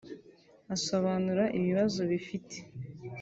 [0.75, 2.57] Asobanura ibibazo bifite